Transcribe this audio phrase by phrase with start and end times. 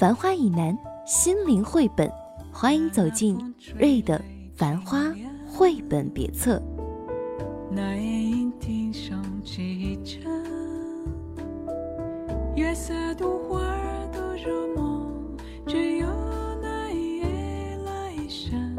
[0.00, 2.10] 繁花以南，心灵绘本，
[2.50, 3.36] 欢迎走进
[3.78, 4.18] 瑞的
[4.56, 5.14] 繁花
[5.46, 6.58] 绘本别册。
[7.70, 10.22] 那夜莺啼声几声，
[12.56, 15.36] 月色独花儿都入梦，
[15.66, 16.06] 只有
[16.62, 18.74] 那夜来生，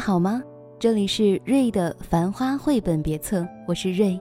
[0.00, 0.42] 好吗？
[0.78, 4.18] 这里是瑞的繁花绘本别册，我是瑞，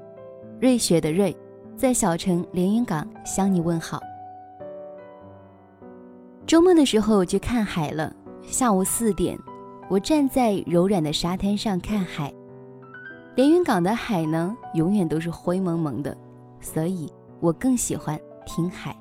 [0.60, 1.34] 瑞雪的瑞，
[1.78, 4.02] 在小城连云港向你问好。
[6.46, 8.14] 周末的时候去看海了，
[8.44, 9.40] 下午四点，
[9.90, 12.32] 我站在柔软的沙滩上看海。
[13.36, 16.16] 连云港的海呢，永远都是灰蒙蒙的，
[16.60, 18.94] 所以我更喜欢听海。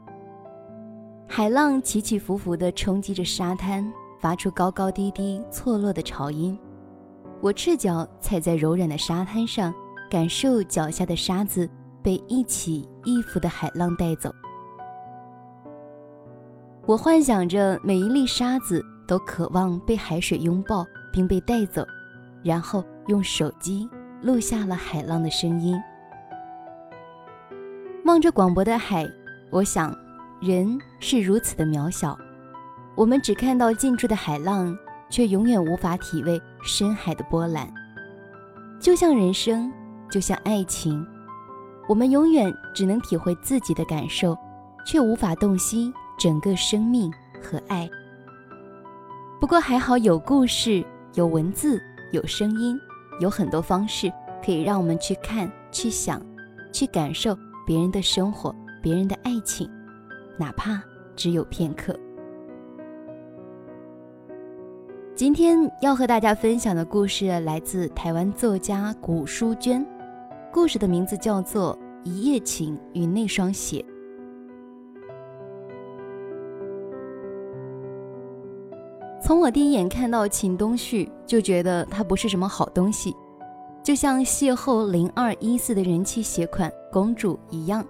[1.27, 3.93] 海浪起起伏伏地冲击着沙滩。
[4.21, 6.59] 发出高高低低、错落的潮音。
[7.41, 9.72] 我赤脚踩在柔软的沙滩上，
[10.11, 11.69] 感受脚下的沙子
[12.03, 14.34] 被一起一伏的海浪带走。
[16.84, 21.87] 我幻想着每一粒沙子都渴望被海水拥抱并被带走，
[22.43, 23.88] 然后用手机
[24.21, 25.81] 录下了海浪的声音。
[28.04, 29.06] 望着广博的海，
[29.50, 29.94] 我想，
[30.41, 32.19] 人是如此的渺小。
[32.97, 34.77] 我们只看到近处的海浪，
[35.09, 37.73] 却永远无法体味深海的波澜。
[38.81, 39.73] 就像人生，
[40.11, 41.05] 就像爱情，
[41.89, 44.37] 我们永远只能体会自己的感受，
[44.87, 47.89] 却无法洞悉整个生命和爱。
[49.41, 51.81] 不过还好有故事，有文字，
[52.13, 52.79] 有声音，
[53.21, 54.13] 有很多方式
[54.45, 56.21] 可以让我们去看、去想、
[56.73, 57.37] 去感受
[57.67, 59.69] 别人的生活、别人的爱情，
[60.39, 60.81] 哪怕
[61.17, 61.99] 只有片刻。
[65.19, 69.84] 今天要和大家分享的故事来自台湾作家古淑娟，
[70.53, 71.77] 故事的名字叫做
[72.09, 73.84] 《一夜情与那双鞋》。
[79.21, 83.12] 从我第一眼看到秦东旭，就觉得他不是什么好东西，
[83.83, 87.84] 就像邂逅零二一四的人气鞋款公主一样。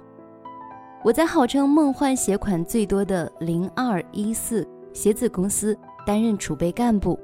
[1.05, 5.78] 我在号称梦幻鞋款最多的零二一四鞋子公司。
[6.08, 7.20] 担任储备干部，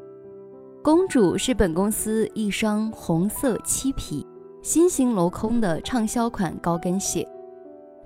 [0.82, 4.26] 公主是本公司一双红色漆皮、
[4.60, 7.26] 新型镂空的畅销款高跟鞋，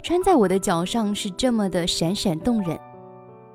[0.04, 2.78] 穿在我的脚上是这么的闪闪动人。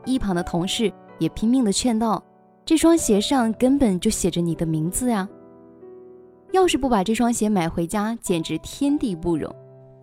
[0.03, 2.22] 一旁的同事也拼命的劝道
[2.66, 5.25] ：“这双鞋上根本就写着你的名字呀！
[6.51, 9.50] 要是不把这双鞋买回家，简直天地不容。”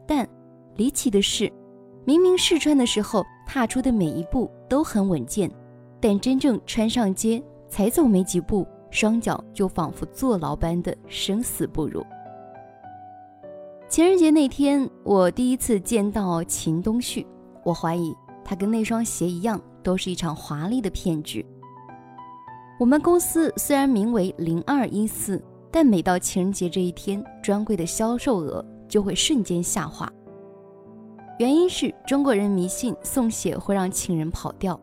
[0.09, 0.27] 但
[0.75, 1.53] 离奇的是，
[2.07, 5.51] 明明试穿的时候踏出的每一步都很稳健。
[6.01, 12.05] 但真正穿上街，才走没几步，双脚就仿佛坐牢般的生死不如。
[13.89, 17.27] 情人节那天，我第一次见到秦东旭，
[17.65, 21.45] 我怀疑他跟那双鞋一样，都是一场华丽的骗局。
[22.79, 30.11] 我们公司虽然名为零二一四，但每到情人节这一天，专柜的销售额就会瞬间下滑。
[31.39, 34.81] 原因是中国人迷信送鞋会让情人跑掉。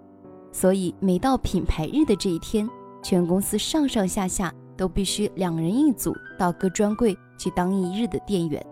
[0.59, 2.67] 所以，每到品牌日的这一天，
[3.03, 8.65] 全公司上上下下都必须两人一组到各专柜去当一日的店员，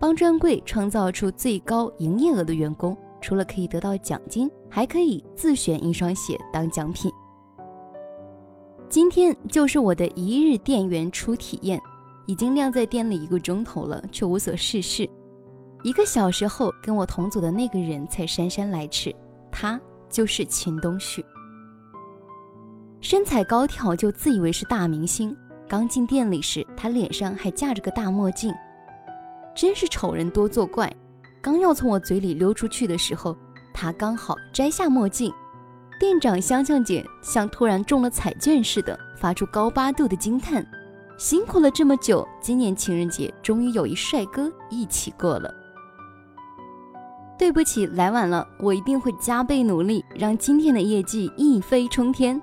[0.00, 7.12] 帮专柜创造出最高营业额的员工，除了可以得到奖金，还可以自选一双鞋当奖品。
[8.88, 11.78] 今天就是我的一日店员初体验，
[12.24, 15.06] 已经晾在店里一个钟头了，却无所事事。
[15.82, 19.14] 一个小时后，跟我同组的那个人才姗姗来迟，
[19.50, 19.78] 他。
[20.12, 21.24] 就是秦东旭，
[23.00, 25.34] 身材高挑，就自以为是大明星。
[25.66, 28.54] 刚进店里时，他脸上还架着个大墨镜，
[29.56, 30.94] 真是丑人多作怪。
[31.40, 33.34] 刚要从我嘴里溜出去的时候，
[33.72, 35.32] 他刚好摘下墨镜，
[35.98, 40.64] 店长香香姐像突然中了彩券似的，发出高八度的惊叹
[41.16, 45.52] ：“辛苦了这么久，今年情人节终于有一帅哥一起过了。”
[47.38, 52.40] 对不起，来晚了，我一定会加倍努力，让今天的业绩一飞冲天。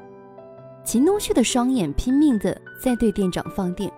[0.84, 3.92] 秦东旭的双眼拼命的在对店长放电，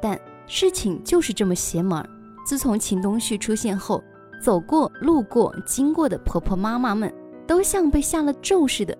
[0.00, 2.08] 但事情就是这么邪门儿。
[2.46, 4.02] 自从秦东旭出现后，
[4.42, 7.12] 走过、路过、经过的婆婆妈妈们，
[7.46, 8.96] 都像被下了咒似的，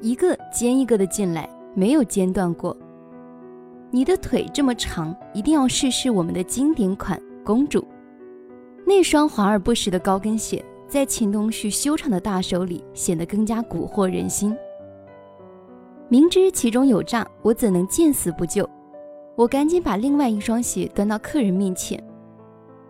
[0.00, 2.76] 一个接一个的进来，没有间断过。
[3.90, 7.86] 你的腿这么长，一定要试试我们的经典款公主。
[8.88, 14.56] 那双华而不实的高跟鞋，在秦东旭修长的大手里显得更加蛊惑人心。
[16.08, 18.68] 明知其中有诈，我怎能见死不救？
[19.34, 22.00] 我赶紧把另外一双鞋端到客人面前。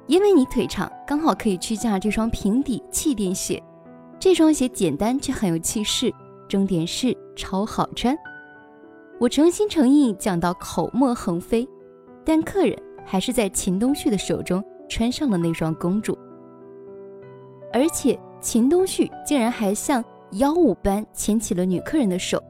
[0.06, 3.60] 因为你腿长，刚好可以去架这双平底气垫鞋。
[4.20, 6.12] 这双鞋简单却很有气势，
[6.46, 8.14] 重点是超好穿。
[9.18, 11.66] 我诚心诚意讲到口沫横飞，
[12.22, 16.16] 但客人还是在秦东旭的手中穿上了那双公主。
[17.72, 22.42] 而且秦东旭竟然还像妖舞般牵起了女客人的手，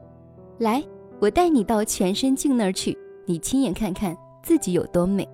[0.59, 0.83] 来，
[1.19, 5.27] 我带你到全身镜那儿去，你亲眼看看自己有多美。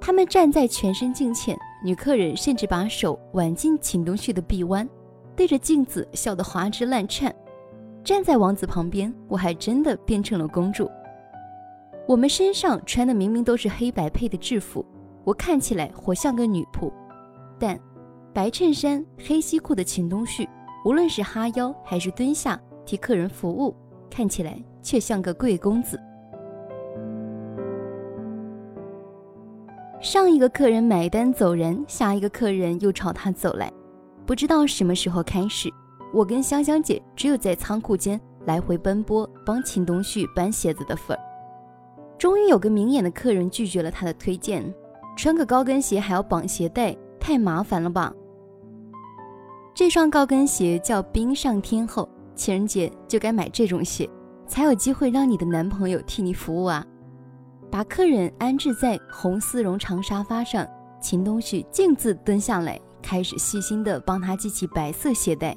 [0.00, 4.88] 他们站在全身镜前，女客人甚至把手挽进秦东旭的臂弯，
[5.34, 7.34] 对着镜子笑得花枝乱颤。
[8.04, 10.88] 站在王子旁边，我还真的变成了公主。
[12.06, 14.86] 我们身上穿的明明都是黑白配的制服，
[15.26, 16.88] 我看起来活像个女仆，
[17.58, 17.76] 但
[18.32, 20.48] 白衬衫、黑西裤的秦东旭，
[20.84, 23.74] 无论是哈腰还是蹲下替客人服务，
[24.08, 26.00] 看起来却像个贵公子。
[30.00, 33.68] 上一个客人买单走人，下一个客人又朝他走来。
[34.24, 35.68] 不知道什么时候开始，
[36.14, 41.20] 我跟香香姐只有在仓库间来回奔波，帮秦东旭搬鞋子的份儿。
[42.16, 44.72] 终于有个明眼的客人拒绝了他的推荐，
[45.16, 48.12] 穿个高跟鞋还要绑鞋带，太麻烦了吧？
[49.74, 54.08] 这双高跟鞋叫冰上天后，情人节就该买这种鞋，
[54.46, 56.84] 才有机会让你的男朋友替你服务啊！
[57.70, 60.66] 把客人安置在红丝绒长沙发上，
[61.00, 65.56] 秦东旭径自蹲下来，开始细心地帮他系起白色鞋带。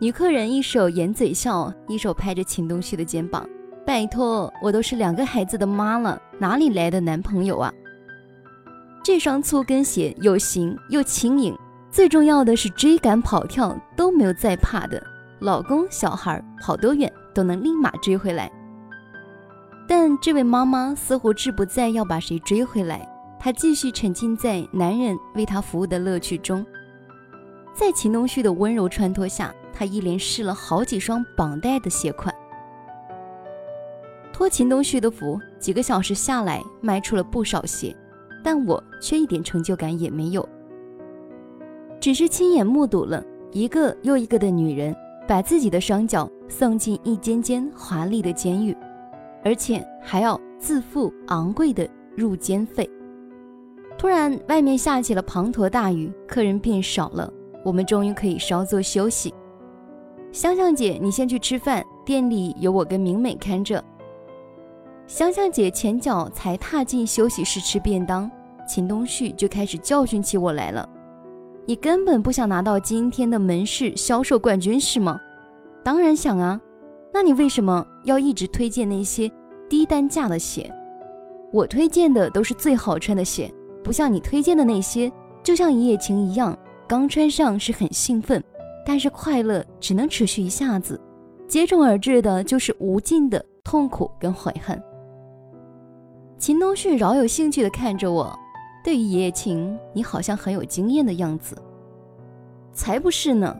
[0.00, 3.48] 女客人一手掩嘴笑，一手拍着秦东旭的肩膀
[3.86, 7.72] ：“拜托，我都是两个孩子的妈了，哪里来的男朋友啊？
[9.04, 11.54] 这双粗跟鞋有型又轻盈，
[11.90, 15.00] 最重要的是追赶跑跳都没有再怕的，
[15.40, 18.50] 老公小孩跑多远都能立马追回来。”
[19.86, 23.06] 但这位妈妈似乎志不在要把谁追回来，
[23.38, 26.64] 她继续沉浸在男人为她服务的乐趣中。
[27.74, 32.34] 在秦东旭的温柔穿脱下，她一连试了好几双绑带的鞋款。
[34.32, 37.94] 托秦东旭的福，几个小时下来卖出了不少鞋，
[38.44, 40.48] 但我却一点成就感也没有，
[41.98, 44.94] 只是亲眼目睹了一个又一个的女人
[45.26, 48.76] 把自己的双脚送进一间间华丽的监狱。
[49.46, 51.86] 而且还要自付昂贵的
[52.16, 52.88] 入监费。
[53.98, 57.30] 突然，外面下起了滂沱大雨，客人变少了，
[57.62, 59.32] 我们终于可以稍作休息。
[60.32, 63.84] 香香姐，你先去吃饭，店里有我跟明美看着。
[65.06, 68.30] 香香姐前脚才踏进休息室吃便当，
[68.66, 70.88] 秦东旭就开始教训起我来了。
[71.66, 75.20] 你根本不想拿到今天的门市销售冠军是吗？
[75.82, 76.60] 当然想啊。
[77.12, 79.30] 那你为什么要一直推荐那些
[79.68, 80.68] 低单价的鞋？
[81.52, 83.52] 我推荐的都是最好穿的鞋，
[83.84, 86.58] 不像你推荐的那些，就像一夜情一样，
[86.88, 88.42] 刚穿上是很兴奋，
[88.84, 91.00] 但是快乐只能持续一下子，
[91.46, 94.82] 接踵而至的就是无尽的痛苦跟悔恨。
[96.38, 98.38] 秦东旭饶有兴趣地看着我，
[98.82, 101.56] 对于一夜情，你好像很有经验的样子。
[102.72, 103.56] 才不是呢。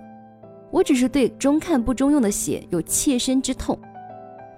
[0.70, 3.78] 我只是对中看不中用的鞋有切身之痛。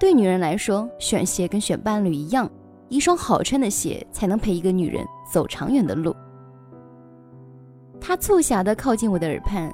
[0.00, 2.50] 对女人来说，选鞋跟选伴侣一样，
[2.88, 6.16] 一双好穿的鞋才能陪一个女人走长远的路。
[8.00, 9.70] 他促狭地靠近我的耳畔，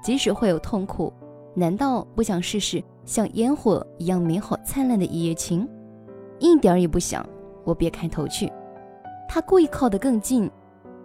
[0.00, 1.12] 即使会有痛苦，
[1.56, 5.68] 难道不想试试像烟火一样美好灿烂的一夜情？
[6.38, 7.26] 一点也不想。
[7.64, 8.50] 我别开头去。
[9.28, 10.50] 他故意靠得更近，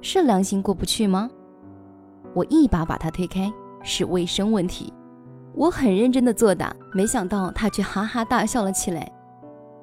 [0.01, 1.29] 是良心过不去吗？
[2.33, 3.51] 我一把把他推开。
[3.88, 4.91] 是卫生问题，
[5.53, 9.07] 我很认真的作答，没想到他却哈哈大笑了起来。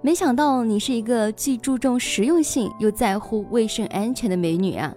[0.00, 4.92] 没想到你是一个既注重实用性又在乎卫生安全的美女啊！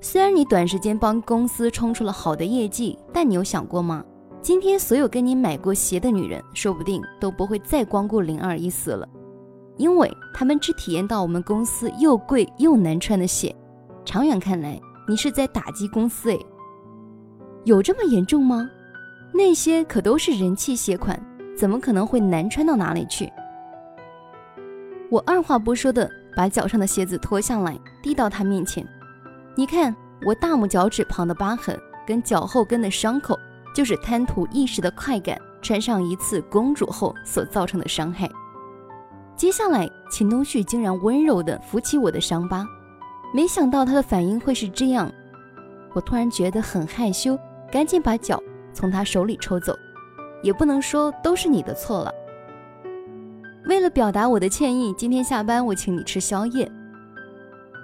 [0.00, 4.02] 虽然你短时间帮公司冲出了好的业绩，但你有想过吗？
[4.40, 9.06] 今天所有跟你买过鞋的女人，说不定都不会再光顾零二一四了，
[9.82, 13.52] 因为他们只体验到我们公司又贵又难穿的鞋。
[14.04, 16.46] 长远看来，你是在打击公司诶，
[17.64, 18.70] 有这么严重吗？
[19.34, 21.20] 那些可都是人气鞋款，
[21.58, 23.28] 怎么可能会难穿到哪里去？
[25.10, 28.86] 我二话不说的把脚上的鞋子脱下来，递到他面前。
[29.56, 29.92] 你看，
[30.24, 33.36] 我大拇脚趾旁的疤痕跟脚后跟的伤口。
[33.74, 38.30] 就是贪图一时的快感，穿上一次公主后所造成的伤害。
[39.42, 42.64] 接下来，秦东旭竟然温柔地扶起我的伤疤，
[43.34, 45.10] 没想到他的反应会是这样。
[45.94, 47.36] 我突然觉得很害羞，
[47.68, 48.40] 赶紧把脚
[48.72, 49.76] 从他手里抽走。
[50.44, 52.14] 也不能说都是你的错了。
[53.66, 56.70] 为了表达我的歉意，今天下班我请你吃宵夜。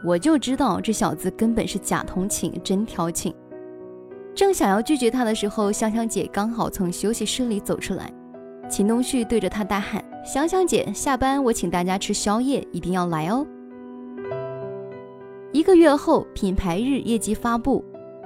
[0.05, 3.35] 我就知道这小子根本是假同情真调情。
[4.33, 8.09] 正想要拒绝他的时候，香香姐刚好从休息室里走出来。
[8.71, 10.01] 秦东旭对着她大喊
[10.31, 13.47] ：“香香姐，下班我请大家吃宵夜，一定要来哦！”
[15.53, 17.83] 一个月后，品牌日业绩发布，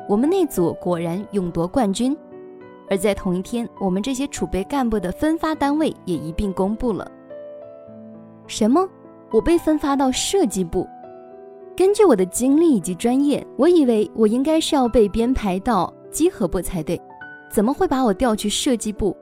[0.09, 2.17] 我们那组果然勇夺冠军。
[2.91, 7.09] 而在同一天，我们这些储备干部的分发单位也一并公布了。
[8.49, 8.85] 什么？
[9.31, 10.85] 我被分发到设计部？
[11.77, 15.95] 根据我的经历以及专业，我以为我应该是要被编排到。
[16.11, 17.01] 集合部才对，
[17.49, 19.17] 怎么会把我调去设计部？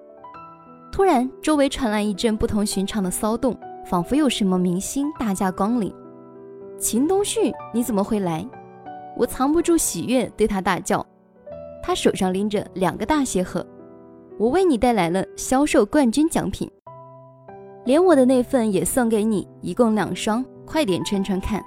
[0.92, 3.56] 突然，周围传来一阵不同寻常的骚动，
[3.86, 5.92] 仿佛有什么明星大驾光临。
[6.78, 8.46] 秦东旭，你怎么会来？
[9.16, 11.04] 我藏不住喜悦，对他大叫。
[11.82, 13.64] 他手上拎着两个大鞋盒，
[14.38, 16.70] 我为你带来了销售冠军奖品，
[17.84, 21.62] 连我的那份也送给你，一共两双，快点穿穿看。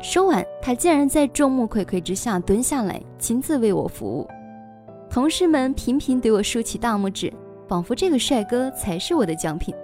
[0.00, 4.26] 说完，他竟然在众目睽睽之下蹲下来，亲自为我服务。
[5.08, 7.32] 同事们频频对我竖起大拇指，
[7.68, 9.74] 仿佛这个帅哥才是我的奖品。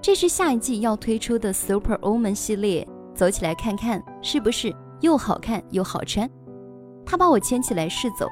[0.00, 6.28] 这是下一季要推出的 Super Woman 系列，走起来看看是不是又好看又好穿？
[7.04, 8.28] 他把我牵起来试走，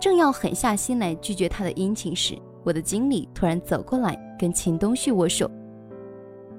[0.00, 5.50] 正要狠下心来拒绝他的殷勤时，我的经理突然走过来跟秦东旭握手。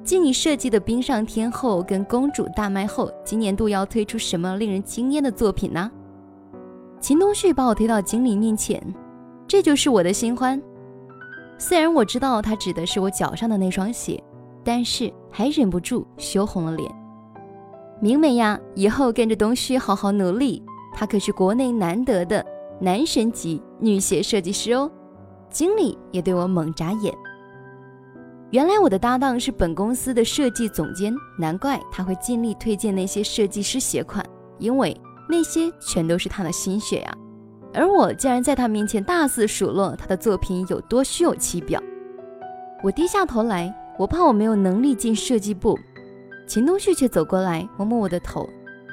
[0.04, 5.92] 继你设计的冰上天后跟公主大卖后，今年度要推出什么令人惊艳的作品呢？
[7.00, 8.82] 秦东旭把我推到经理面前，
[9.48, 10.62] 这就是我的新欢。
[11.62, 14.22] 虽然我知道他指的是我脚上的那双鞋，
[14.64, 16.92] 但是还忍不住羞红了脸。
[18.02, 22.44] 明美呀，以后跟着东旭好好努力，他可是国内难得的
[22.80, 24.90] 男神级女鞋设计师哦。
[25.52, 27.14] 经理也对我猛眨眼。
[28.50, 34.26] 原来我的搭档是本公司的设计总监，难怪他会尽力推荐那些设计师鞋款，
[34.58, 35.00] 因为。
[35.30, 37.18] 那些全都是他的心血呀，
[37.74, 41.82] 而我竟然在他面前大肆数落他的作品有多虚有其表。
[42.84, 45.78] 我低下头来，我怕我没有能力进设计部。
[46.48, 48.50] 秦东旭却走过来摸摸我的头，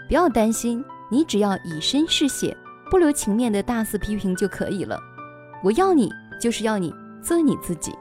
[0.06, 2.56] 不要担心，你只要以身试血，
[2.90, 4.98] 不留情面的大肆批评就可以了。
[5.64, 6.08] 我要你，
[6.40, 7.92] 就是要你做你自己。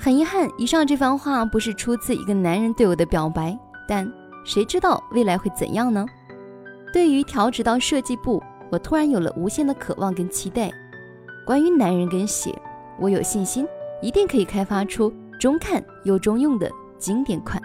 [0.00, 4.10] 很遗憾，以上这番话不是出自一个男人对我的表白，但
[4.44, 6.06] 谁知道未来会怎样呢？
[6.92, 10.70] 对于调职到设计部，我突然有了无限的渴望跟期待。
[11.46, 12.54] 关于男人跟鞋，
[13.00, 13.66] 我有信心，
[14.02, 17.62] 一定可以开发出中看又中用的经典款。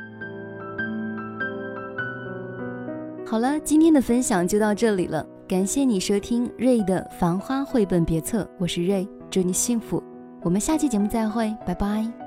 [3.25, 10.01] 好了，今天的分享就到这里了，感谢你收听瑞的《繁花绘本别册》，我是瑞，祝你幸福，
[10.43, 12.22] 我们下期节目再会，拜拜。